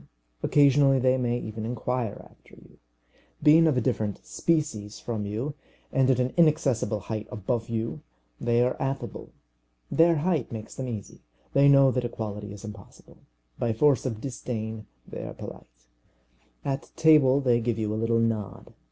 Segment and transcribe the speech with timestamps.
[0.41, 2.79] Occasionally they may even inquire after you.
[3.43, 5.53] Being of a different species from you,
[5.93, 8.01] and at an inaccessible height above you,
[8.39, 9.31] they are affable.
[9.91, 11.21] Their height makes them easy.
[11.53, 13.19] They know that equality is impossible.
[13.59, 15.85] By force of disdain they are polite.
[16.65, 18.73] At table they give you a little nod.